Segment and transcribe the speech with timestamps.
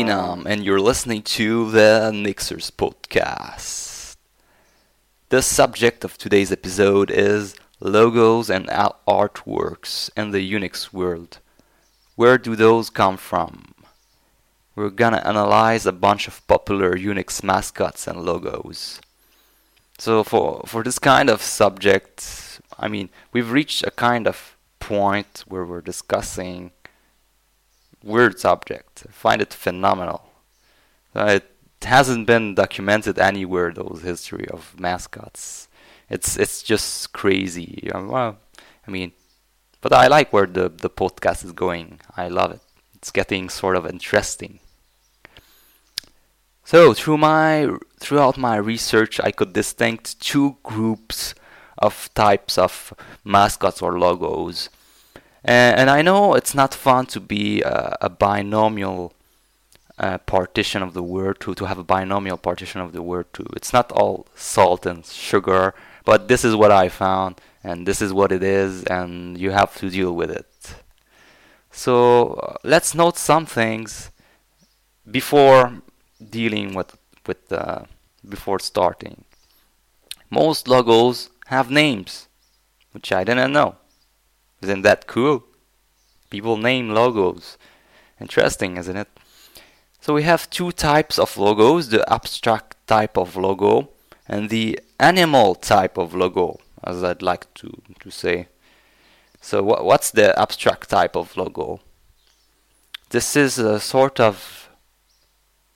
[0.00, 4.16] Enam, um, and you're listening to the Nixers podcast.
[5.28, 11.38] The subject of today's episode is logos and artworks in the Unix world.
[12.16, 13.74] Where do those come from?
[14.74, 19.02] We're gonna analyze a bunch of popular Unix mascots and logos.
[19.98, 25.44] So for for this kind of subject, I mean, we've reached a kind of point
[25.46, 26.70] where we're discussing
[28.02, 29.04] weird subject.
[29.08, 30.30] I find it phenomenal.
[31.14, 31.50] Uh, it
[31.82, 33.72] hasn't been documented anywhere.
[33.72, 35.68] Those history of mascots.
[36.08, 37.90] It's it's just crazy.
[37.92, 38.38] Well,
[38.86, 39.12] I mean,
[39.80, 42.00] but I like where the the podcast is going.
[42.16, 42.60] I love it.
[42.94, 44.60] It's getting sort of interesting.
[46.64, 51.34] So through my throughout my research, I could distinct two groups
[51.78, 52.92] of types of
[53.24, 54.68] mascots or logos.
[55.44, 59.14] And, and I know it's not fun to be a, a binomial
[59.98, 63.46] uh, partition of the word to to have a binomial partition of the word too.
[63.54, 65.74] It's not all salt and sugar,
[66.04, 69.76] but this is what I found, and this is what it is, and you have
[69.76, 70.74] to deal with it.
[71.70, 74.10] So uh, let's note some things
[75.10, 75.82] before
[76.30, 77.84] dealing with with uh,
[78.26, 79.24] before starting.
[80.30, 82.28] Most logos have names,
[82.92, 83.76] which I didn't know.
[84.62, 85.44] Isn't that cool?
[86.28, 87.56] People name logos.
[88.20, 89.08] Interesting, isn't it?
[90.00, 93.90] So we have two types of logos, the abstract type of logo
[94.28, 98.48] and the animal type of logo, as I'd like to, to say.
[99.40, 101.80] So wh- what's the abstract type of logo?
[103.10, 104.70] This is a sort of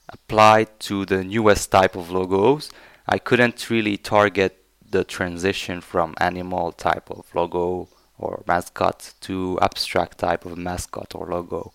[0.09, 2.71] applied to the newest type of logos.
[3.07, 10.19] I couldn't really target the transition from animal type of logo or mascot to abstract
[10.19, 11.73] type of mascot or logo.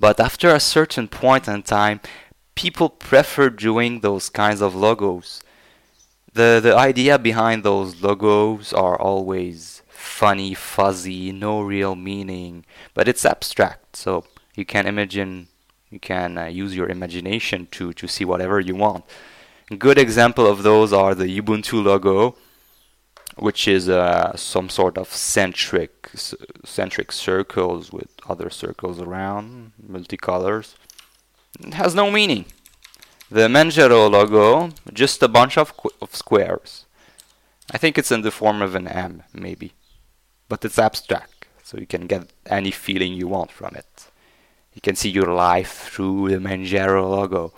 [0.00, 2.00] But after a certain point in time,
[2.54, 5.42] people prefer doing those kinds of logos.
[6.32, 13.24] The the idea behind those logos are always funny, fuzzy, no real meaning, but it's
[13.24, 13.96] abstract.
[13.96, 14.24] So
[14.54, 15.48] you can imagine,
[15.90, 19.04] you can uh, use your imagination to to see whatever you want.
[19.70, 22.36] A good example of those are the Ubuntu logo,
[23.38, 26.10] which is uh, some sort of centric
[26.64, 30.74] centric circles with other circles around, multicolors.
[31.60, 32.46] It has no meaning.
[33.30, 36.86] The Manjaro logo, just a bunch of, of squares.
[37.70, 39.72] I think it's in the form of an M, maybe.
[40.48, 44.06] But it's abstract, so you can get any feeling you want from it.
[44.72, 47.52] You can see your life through the Manjaro logo.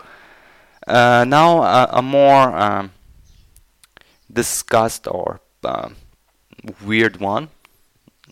[0.87, 2.91] Uh, now, uh, a more um,
[4.33, 5.91] discussed or uh,
[6.85, 7.49] weird one,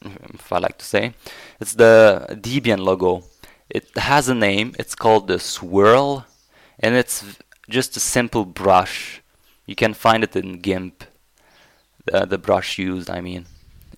[0.03, 1.15] if I like to say.
[1.61, 3.25] It's the Debian logo.
[3.69, 4.75] It has a name.
[4.79, 6.27] It's called the Swirl,
[6.79, 7.25] and it's
[7.69, 9.23] just a simple brush.
[9.67, 11.05] You can find it in GIMP.
[12.07, 13.47] The, the brush used, I mean.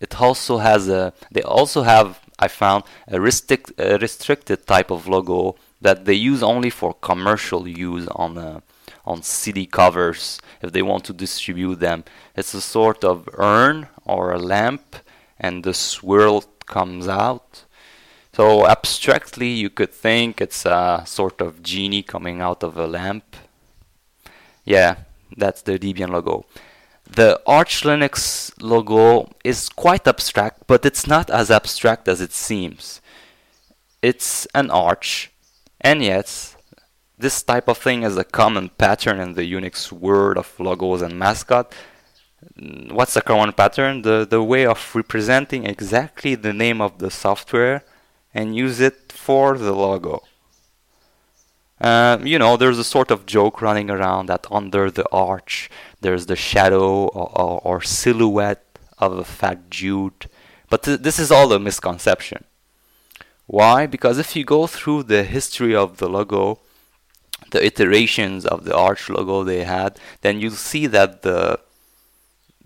[0.00, 1.12] It also has a.
[1.30, 6.42] They also have, I found, a, restrict, a restricted type of logo that they use
[6.42, 8.60] only for commercial use on uh,
[9.10, 12.04] on CD covers if they want to distribute them.
[12.36, 14.96] It's a sort of urn or a lamp,
[15.38, 17.64] and the swirl comes out.
[18.32, 23.36] So abstractly, you could think it's a sort of genie coming out of a lamp.
[24.64, 24.92] Yeah,
[25.36, 26.44] that's the Debian logo.
[27.04, 33.00] The Arch Linux logo is quite abstract, but it's not as abstract as it seems.
[34.00, 35.32] It's an arch,
[35.80, 36.56] and yes,
[37.20, 41.18] this type of thing is a common pattern in the Unix world of logos and
[41.18, 41.72] mascot.
[42.90, 44.02] What's the common pattern?
[44.02, 47.84] The, the way of representing exactly the name of the software
[48.32, 50.22] and use it for the logo.
[51.80, 55.70] Uh, you know, there's a sort of joke running around that under the arch
[56.00, 58.64] there's the shadow or, or, or silhouette
[58.98, 60.28] of a fat Jude.
[60.68, 62.44] But th- this is all a misconception.
[63.46, 63.86] Why?
[63.86, 66.60] Because if you go through the history of the logo,
[67.50, 71.60] the iterations of the arch logo they had, then you'll see that the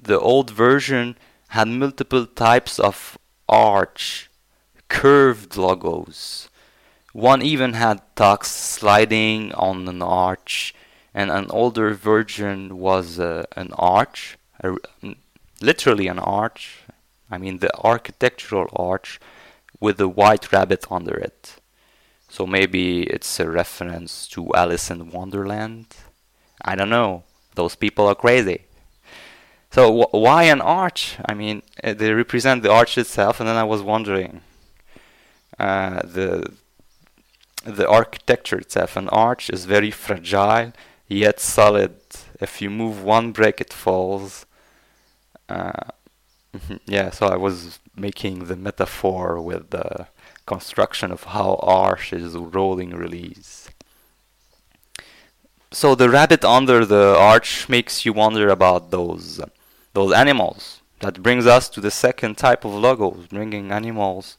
[0.00, 1.16] the old version
[1.48, 3.16] had multiple types of
[3.48, 4.28] arch
[4.88, 6.48] curved logos.
[7.12, 10.74] One even had tux sliding on an arch,
[11.14, 14.76] and an older version was uh, an arch, a,
[15.60, 16.80] literally an arch.
[17.30, 19.20] I mean, the architectural arch
[19.80, 21.56] with a white rabbit under it.
[22.34, 25.86] So maybe it's a reference to Alice in Wonderland.
[26.64, 27.22] I don't know.
[27.54, 28.62] Those people are crazy.
[29.70, 31.16] So wh- why an arch?
[31.28, 34.40] I mean, uh, they represent the arch itself, and then I was wondering,
[35.60, 36.50] uh, the
[37.64, 38.96] the architecture itself.
[38.96, 40.72] An arch is very fragile
[41.06, 41.94] yet solid.
[42.40, 44.44] If you move one brick, it falls.
[45.48, 45.84] Uh,
[46.86, 50.08] yeah, so I was making the metaphor with the
[50.46, 53.68] construction of how arch is rolling release.
[55.70, 59.40] So the rabbit under the arch makes you wonder about those
[59.92, 60.80] those animals.
[61.00, 64.38] That brings us to the second type of logos, bringing animals.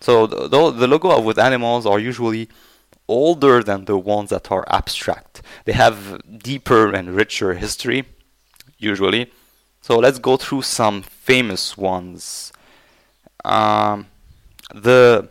[0.00, 2.48] So the, the logo with animals are usually
[3.08, 5.42] older than the ones that are abstract.
[5.64, 8.04] They have deeper and richer history,
[8.78, 9.32] usually.
[9.80, 12.52] So let's go through some famous ones.
[13.44, 14.06] Um,
[14.74, 15.28] the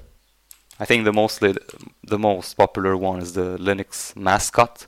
[0.79, 1.55] I think the mostly
[2.03, 4.87] the most popular one is the Linux mascot.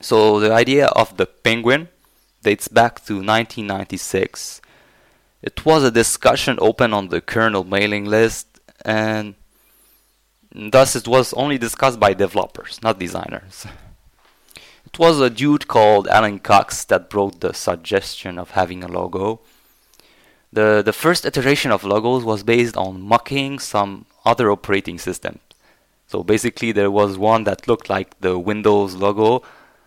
[0.00, 1.88] So the idea of the penguin
[2.42, 4.62] dates back to 1996.
[5.42, 9.34] It was a discussion open on the kernel mailing list and
[10.52, 13.66] thus it was only discussed by developers, not designers.
[14.86, 19.40] It was a dude called Alan Cox that brought the suggestion of having a logo.
[20.52, 25.38] The, the first iteration of logos was based on mocking some other operating system.
[26.06, 29.42] So basically, there was one that looked like the Windows logo,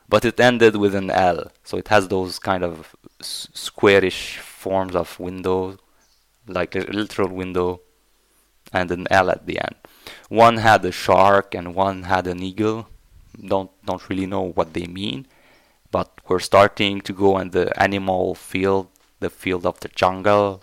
[0.07, 1.51] but it ended with an L.
[1.65, 5.77] So it has those kind of squarish forms of window,
[6.47, 7.81] like a literal window,
[8.71, 9.75] and an L at the end.
[10.29, 12.87] One had a shark and one had an eagle.
[13.45, 15.27] Don't don't really know what they mean,
[15.91, 18.87] but we're starting to go in the animal field,
[19.23, 20.61] the field of the jungle.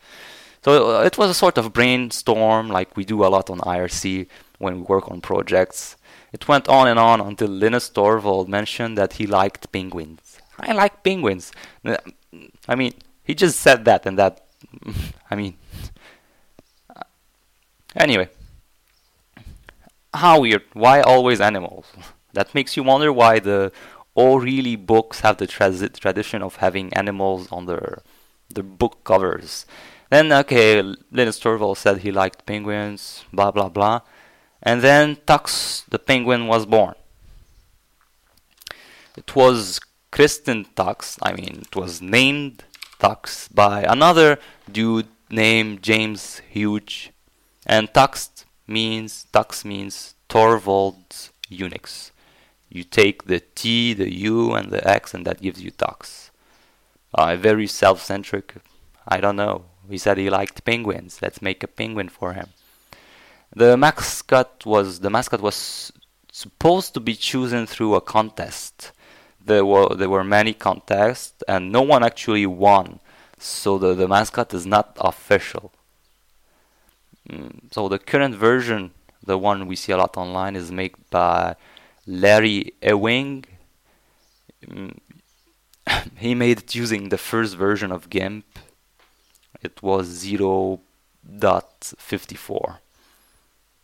[0.64, 4.26] so uh, it was a sort of brainstorm, like we do a lot on IRC
[4.58, 5.96] when we work on projects.
[6.32, 10.38] It went on and on until Linus Torvald mentioned that he liked penguins.
[10.58, 11.52] I like penguins.
[11.84, 11.96] Uh,
[12.68, 14.46] I mean, he just said that, and that.
[15.30, 15.56] I mean,
[17.94, 18.28] anyway,
[20.14, 20.62] how weird.
[20.72, 21.86] Why always animals?
[22.32, 23.72] That makes you wonder why the
[24.16, 28.02] O'Reilly books have the tra- tradition of having animals on their
[28.48, 29.66] the book covers.
[30.10, 30.80] Then okay,
[31.10, 34.00] Linus Torvald said he liked penguins, blah blah blah,
[34.62, 36.94] and then Tux the penguin was born.
[39.16, 39.80] It was
[40.10, 41.18] Kristen Tux.
[41.22, 42.64] I mean, it was named
[43.00, 44.38] Tux by another
[44.70, 47.08] dude named James Hughes,
[47.66, 52.12] and Tux means Tux means Torvald's Unix.
[52.68, 56.30] You take the T, the U, and the X, and that gives you Tux.
[57.14, 58.54] Uh, very self-centric.
[59.08, 59.64] I don't know.
[59.88, 61.20] He said he liked penguins.
[61.22, 62.48] Let's make a penguin for him.
[63.54, 65.92] The mascot was the mascot was
[66.32, 68.92] supposed to be chosen through a contest.
[69.42, 73.00] There were there were many contests, and no one actually won.
[73.38, 75.72] So the, the mascot is not official.
[77.28, 78.92] Mm, so the current version,
[79.24, 81.56] the one we see a lot online, is made by
[82.06, 83.44] Larry Ewing.
[84.64, 84.96] Mm,
[86.16, 88.44] he made it using the first version of GIMP.
[89.62, 92.78] It was 0.54.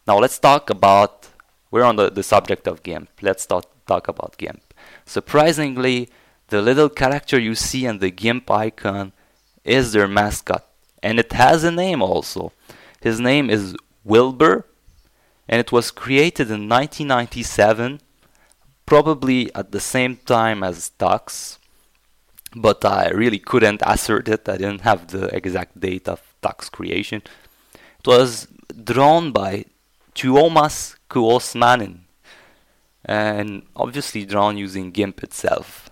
[0.07, 1.29] Now let's talk about,
[1.71, 3.11] we're on the, the subject of GIMP.
[3.21, 4.63] Let's talk, talk about GIMP.
[5.05, 6.09] Surprisingly,
[6.49, 9.13] the little character you see in the GIMP icon
[9.65, 10.67] is their mascot.
[11.03, 12.53] And it has a name also.
[13.01, 13.75] His name is
[14.05, 14.67] Wilbur,
[15.49, 18.01] and it was created in 1997,
[18.87, 21.59] probably at the same time as Tux,
[22.55, 24.49] but I really couldn't assert it.
[24.49, 27.23] I didn't have the exact date of Tux creation.
[28.01, 28.49] It was
[28.85, 29.65] drawn by
[30.15, 32.01] Tuomas Kuosmanen,
[33.05, 35.89] and obviously drawn using GIMP itself.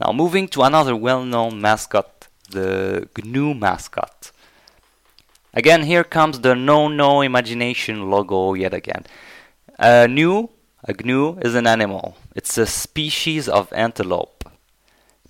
[0.00, 4.32] Now moving to another well-known mascot, the GNU mascot.
[5.54, 9.04] Again, here comes the no no imagination logo yet again.
[9.78, 10.48] A gnu,
[10.84, 12.16] a gnu is an animal.
[12.34, 14.44] It's a species of antelope.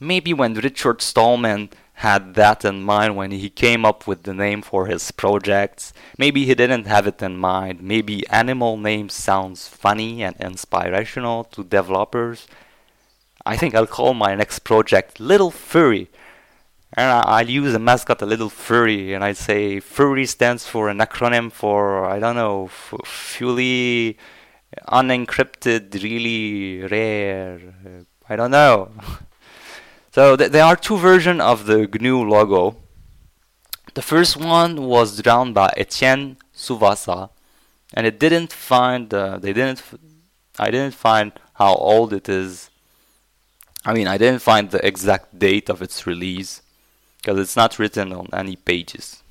[0.01, 4.63] Maybe when Richard Stallman had that in mind when he came up with the name
[4.63, 5.93] for his projects.
[6.19, 7.83] Maybe he didn't have it in mind.
[7.83, 12.49] Maybe animal names sounds funny and inspirational to developers.
[13.45, 16.09] I think I'll call my next project Little Furry
[16.95, 20.99] and I'll use a mascot a little furry, and I'd say furry stands for an
[20.99, 24.19] acronym for I don't know, f- fully
[24.89, 27.61] unencrypted, really rare.
[28.29, 28.93] I don't know.
[30.13, 32.77] so th- there are two versions of the GNU logo.
[33.95, 37.31] The first one was drawn by Etienne Suvasa,
[37.93, 39.13] and it didn't find.
[39.13, 39.81] Uh, they didn't.
[39.81, 39.99] F-
[40.59, 42.71] I didn't find how old it is.
[43.85, 46.63] I mean, I didn't find the exact date of its release
[47.19, 49.23] because it's not written on any pages.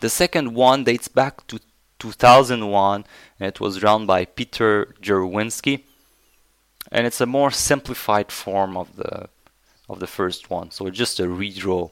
[0.00, 1.60] The second one dates back to
[2.00, 3.04] 2001
[3.38, 5.84] and it was drawn by Peter Gerwinski
[6.90, 9.28] and it's a more simplified form of the
[9.88, 11.90] of the first one so it's just a redraw.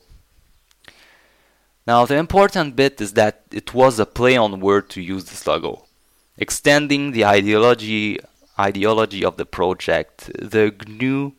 [1.87, 5.47] Now the important bit is that it was a play on word to use this
[5.47, 5.85] logo.
[6.37, 8.19] Extending the ideology
[8.59, 10.31] ideology of the project.
[10.39, 11.33] The GNU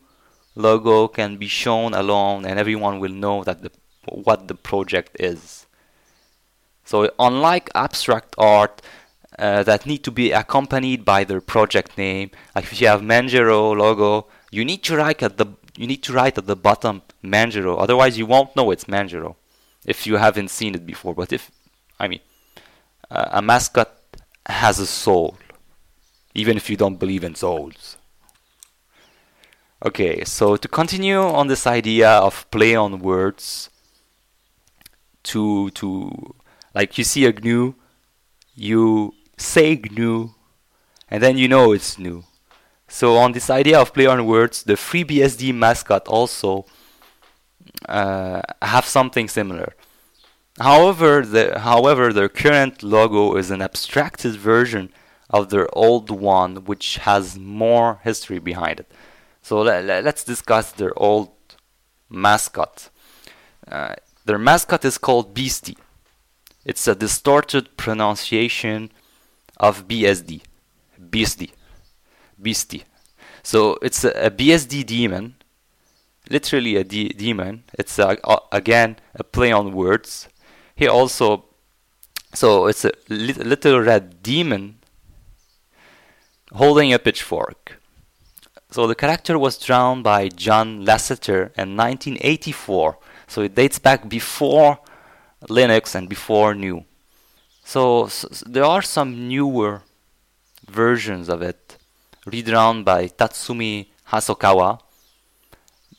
[0.54, 3.70] logo can be shown alone and everyone will know that the
[4.08, 5.66] what the project is
[6.90, 8.82] so unlike abstract art
[9.38, 12.32] uh, that need to be accompanied by their project name.
[12.52, 16.12] Like if you have Manjaro logo, you need to write at the you need to
[16.12, 17.76] write at the bottom Manjaro.
[17.78, 19.36] Otherwise, you won't know it's Manjaro
[19.86, 21.14] if you haven't seen it before.
[21.14, 21.52] But if
[22.00, 22.22] I mean,
[23.08, 23.92] uh, a mascot
[24.46, 25.38] has a soul,
[26.34, 27.98] even if you don't believe in souls.
[29.86, 33.70] Okay, so to continue on this idea of play on words,
[35.22, 36.34] to to
[36.74, 37.74] like you see a GNU,
[38.54, 40.30] you say GNU,
[41.10, 42.24] and then you know it's new.
[42.88, 46.66] So on this idea of play on words, the FreeBSD mascot also
[47.88, 49.74] uh, have something similar.
[50.58, 54.92] However, the however their current logo is an abstracted version
[55.30, 58.90] of their old one, which has more history behind it.
[59.42, 61.30] So let, us discuss their old
[62.10, 62.90] mascot.
[63.66, 65.78] Uh, their mascot is called Beastie.
[66.64, 68.90] It's a distorted pronunciation
[69.56, 70.42] of BSD.
[71.10, 71.52] Beastie.
[72.40, 72.84] Beastie.
[73.42, 75.34] So it's a, a BSD daemon,
[76.28, 77.64] literally a de- daemon.
[77.78, 80.28] It's a, a, again a play on words.
[80.76, 81.44] He also,
[82.34, 84.78] so it's a li- little red demon
[86.52, 87.80] holding a pitchfork.
[88.70, 92.98] So the character was drawn by John Lasseter in 1984.
[93.26, 94.78] So it dates back before
[95.48, 96.84] Linux and before GNU.
[97.64, 99.82] So, so, there are some newer
[100.68, 101.76] versions of it,
[102.26, 104.80] redrawn by Tatsumi Hosokawa.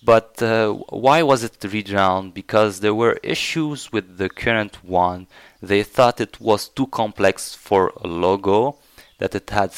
[0.03, 2.31] But uh, why was it redrawn?
[2.31, 5.27] Because there were issues with the current one.
[5.62, 8.77] They thought it was too complex for a logo,
[9.19, 9.74] that it had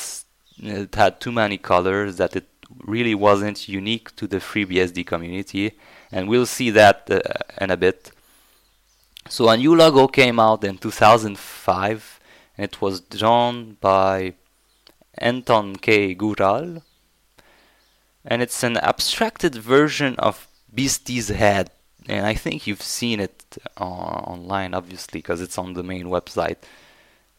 [0.60, 2.48] it had too many colors, that it
[2.86, 5.74] really wasn't unique to the FreeBSD community,
[6.12, 7.20] and we'll see that uh,
[7.60, 8.13] in a bit.
[9.30, 12.20] So a new logo came out in 2005
[12.58, 14.34] and it was drawn by
[15.18, 16.14] Anton K.
[16.14, 16.84] Gural
[18.26, 21.72] and it's an abstracted version of Beastie's head
[22.08, 26.58] and I think you've seen it uh, online obviously because it's on the main website.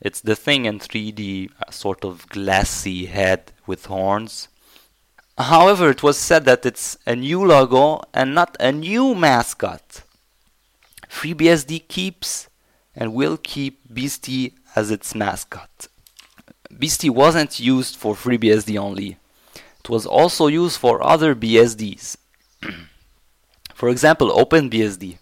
[0.01, 4.49] It's the thing in 3D, a sort of glassy head with horns.
[5.39, 10.03] However, it was said that it's a new logo and not a new mascot.
[11.15, 12.49] FreeBSD keeps
[12.95, 15.87] and will keep Beastie as its mascot.
[16.77, 19.17] Beastie wasn't used for FreeBSD only.
[19.55, 22.17] It was also used for other BSDs.
[23.75, 25.19] for example, OpenBSD.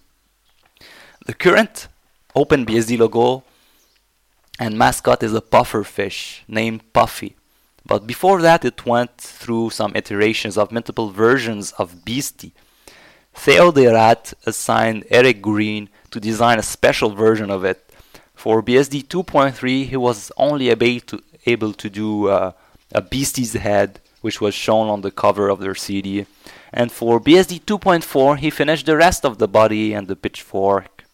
[1.26, 1.88] The current
[2.34, 3.44] OpenBSD logo
[4.58, 7.36] and mascot is a puffer fish named Puffy.
[7.84, 12.54] But before that, it went through some iterations of multiple versions of Beastie
[13.34, 17.84] Theo de Raadt assigned Eric Green to design a special version of it.
[18.34, 22.52] For BSD 2.3, he was only able to, able to do uh,
[22.94, 26.26] a Beastie's head, which was shown on the cover of their CD.
[26.72, 31.04] And for BSD 2.4, he finished the rest of the body and the pitchfork.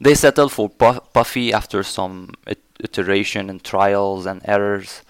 [0.00, 2.30] They settled for Puffy after some
[2.80, 5.02] iteration and trials and errors.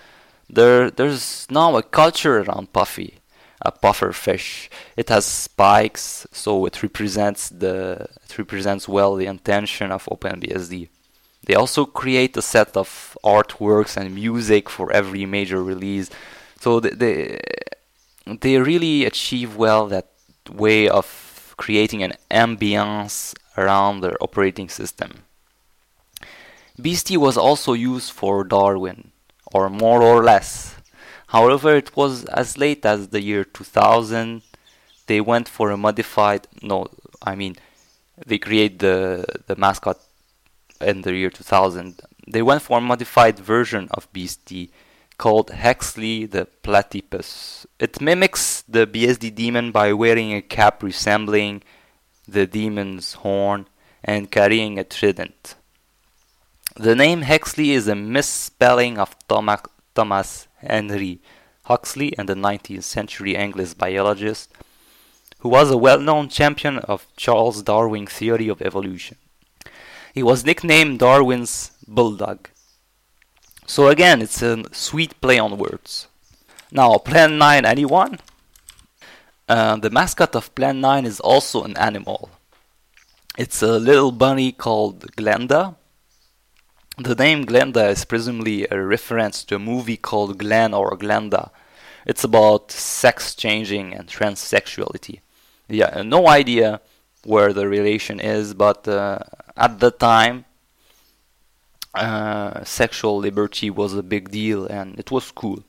[0.48, 3.18] There, there's now a culture around Puffy
[3.64, 4.70] a puffer fish.
[4.96, 10.88] It has spikes, so it represents the it represents well the intention of OpenBSD.
[11.46, 16.10] They also create a set of artworks and music for every major release,
[16.60, 17.40] so they they,
[18.26, 20.08] they really achieve well that
[20.50, 25.24] way of creating an ambience around their operating system.
[26.80, 29.12] Beastie was also used for Darwin,
[29.52, 30.74] or more or less.
[31.28, 34.42] However, it was as late as the year 2000
[35.06, 36.86] they went for a modified no
[37.22, 37.56] I mean
[38.26, 39.98] they create the the mascot
[40.80, 44.70] in the year 2000 they went for a modified version of Beastie
[45.18, 47.66] called Hexley the Platypus.
[47.78, 51.62] It mimics the BSD demon by wearing a cap resembling
[52.26, 53.68] the demon's horn
[54.02, 55.54] and carrying a trident.
[56.76, 59.60] The name Hexley is a misspelling of Thomas
[59.96, 61.20] Henry
[61.64, 64.50] Huxley and the 19th century English biologist,
[65.38, 69.16] who was a well known champion of Charles Darwin's theory of evolution.
[70.12, 72.48] He was nicknamed Darwin's bulldog.
[73.66, 76.06] So again, it's a sweet play on words.
[76.70, 78.18] Now, Plan 9, anyone?
[79.48, 82.30] Uh, the mascot of Plan 9 is also an animal.
[83.36, 85.76] It's a little bunny called Glenda.
[86.96, 91.50] The name Glenda is presumably a reference to a movie called Glenn or Glenda.
[92.06, 95.20] It's about sex changing and transsexuality.
[95.68, 96.80] Yeah, no idea
[97.24, 99.18] where the relation is, but uh,
[99.56, 100.44] at the time,
[101.94, 105.64] uh, sexual liberty was a big deal and it was cool.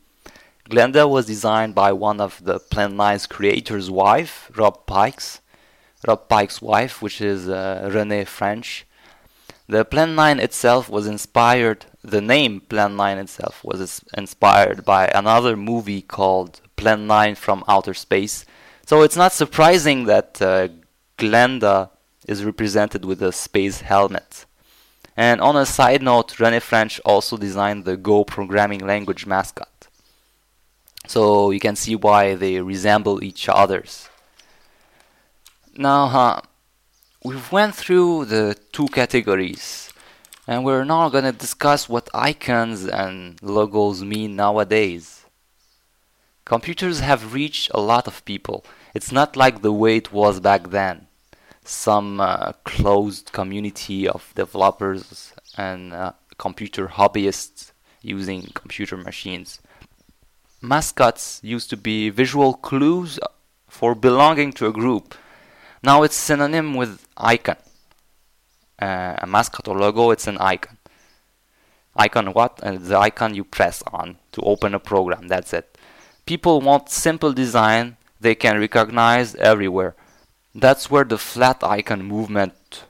[0.69, 5.41] Glenda was designed by one of the Plan 9's creators' wife, Rob Pike's.
[6.07, 8.85] Rob Pike's wife, which is uh, Renee French.
[9.67, 15.57] The Plan 9 itself was inspired, the name Plan 9 itself was inspired by another
[15.57, 18.45] movie called Plan 9 from Outer Space.
[18.85, 20.67] So it's not surprising that uh,
[21.17, 21.89] Glenda
[22.27, 24.45] is represented with a space helmet.
[25.17, 29.87] And on a side note, Renee French also designed the Go programming language mascot.
[31.07, 34.09] So you can see why they resemble each others.
[35.77, 36.41] Now, uh,
[37.25, 39.91] we've went through the two categories,
[40.47, 45.25] and we're now gonna discuss what icons and logos mean nowadays.
[46.45, 48.63] Computers have reached a lot of people.
[48.93, 51.07] It's not like the way it was back then
[51.67, 57.71] some uh, closed community of developers and uh, computer hobbyists
[58.03, 59.59] using computer machines.
[60.61, 63.19] Mascots used to be visual clues
[63.67, 65.15] for belonging to a group.
[65.85, 67.57] Now it's synonym with icon.
[68.81, 70.77] Uh, a mascot or logo, it's an icon.
[71.95, 72.59] Icon what?
[72.61, 75.77] Uh, the icon you press on to open a program, that's it.
[76.25, 79.95] People want simple design they can recognize everywhere
[80.55, 82.85] that's where the flat icon movement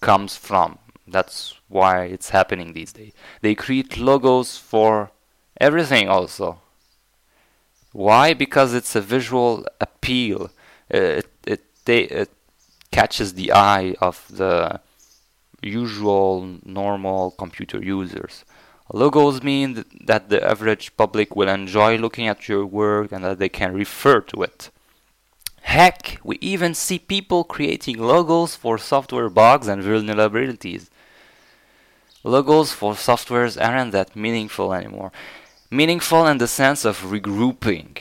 [0.00, 0.78] comes from.
[1.06, 3.12] That's why it's happening these days.
[3.42, 5.10] They create logos for
[5.60, 6.60] everything also.
[7.92, 8.32] Why?
[8.32, 10.50] Because it's a visual appeal.
[10.88, 12.24] It, it, it uh,
[12.90, 14.80] catches the eye of the
[15.62, 18.44] usual normal computer users.
[18.92, 23.48] Logos mean that the average public will enjoy looking at your work and that they
[23.48, 24.70] can refer to it.
[25.62, 30.88] Heck, we even see people creating logos for software bugs and vulnerabilities.
[32.22, 35.10] Logos for softwares aren't that meaningful anymore.
[35.70, 37.96] Meaningful in the sense of regrouping,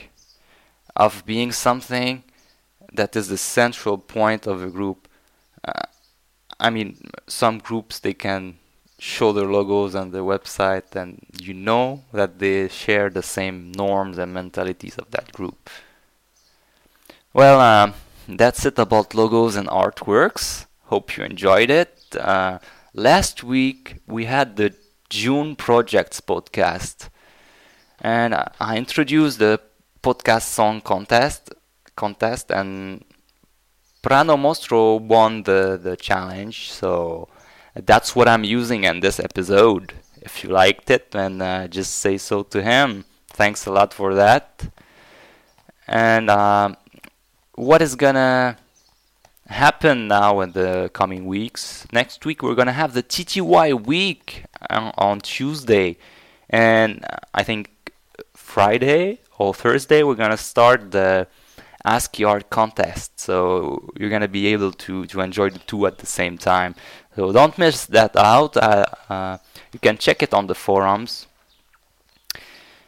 [0.95, 2.23] of being something
[2.93, 5.07] that is the central point of a group.
[5.63, 5.83] Uh,
[6.59, 8.59] I mean, some groups they can
[8.99, 14.17] show their logos on their website, and you know that they share the same norms
[14.17, 15.69] and mentalities of that group.
[17.33, 17.93] Well, uh,
[18.27, 20.67] that's it about logos and artworks.
[20.85, 21.97] Hope you enjoyed it.
[22.17, 22.59] Uh,
[22.93, 24.73] last week we had the
[25.09, 27.09] June Projects podcast,
[27.99, 29.59] and I introduced the
[30.03, 31.53] podcast song contest
[31.95, 33.03] contest, and
[34.01, 36.71] Prano Mostro won the the challenge.
[36.71, 37.27] So
[37.75, 39.93] that's what I'm using in this episode.
[40.21, 43.05] If you liked it, then uh, just say so to him.
[43.27, 44.63] Thanks a lot for that.
[45.87, 46.77] And um,
[47.55, 48.57] what is gonna
[49.47, 51.85] happen now in the coming weeks.
[51.91, 55.97] Next week we're gonna have the TTY week on, Tuesday,
[56.49, 57.69] and I think
[58.33, 61.27] Friday or Thursday we're gonna start the
[61.85, 63.19] ASCII contest.
[63.19, 66.75] So you're gonna be able to to enjoy the two at the same time.
[67.15, 68.57] So don't miss that out.
[68.57, 69.37] Uh, uh,
[69.71, 71.27] you can check it on the forums.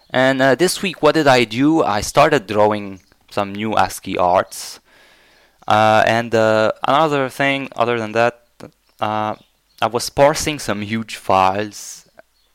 [0.10, 1.84] And uh, this week, what did I do?
[1.84, 4.80] I started drawing some new ASCII arts.
[5.68, 8.42] Uh, and uh, another thing, other than that,
[9.00, 9.36] uh,
[9.82, 12.08] I was parsing some huge files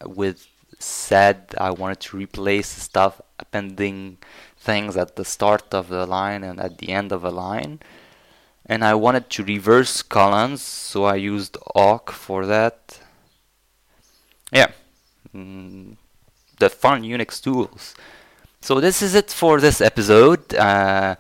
[0.05, 0.47] with
[0.79, 4.19] sed I wanted to replace stuff, appending
[4.61, 7.81] things at the start of the line and at the end of a line.
[8.67, 13.01] And I wanted to reverse columns, so I used awk for that.
[14.53, 14.71] Yeah,
[15.35, 15.97] mm,
[16.59, 17.95] the fun Unix tools.
[18.61, 20.55] So this is it for this episode.
[20.55, 21.17] Uh,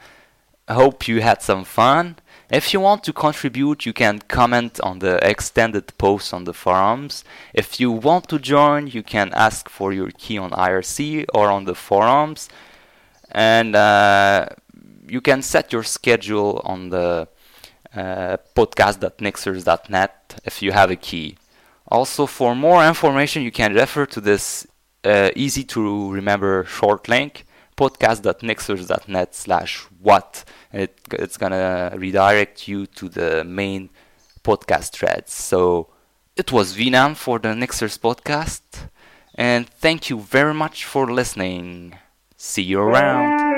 [0.68, 2.16] I hope you had some fun.
[2.50, 7.24] If you want to contribute, you can comment on the extended posts on the forums.
[7.54, 11.64] If you want to join, you can ask for your key on IRC or on
[11.64, 12.48] the forums.
[13.32, 14.46] And uh,
[15.08, 17.28] you can set your schedule on the
[17.94, 21.36] uh, podcast.nixers.net if you have a key.
[21.88, 24.66] Also, for more information, you can refer to this
[25.04, 27.44] uh, easy to remember short link
[27.76, 33.88] podcast.nixers.net slash what it, it's gonna redirect you to the main
[34.44, 35.88] podcast threads so
[36.36, 38.62] it was Venam for the Nixers podcast,
[39.34, 41.98] and thank you very much for listening.
[42.42, 43.49] See you around.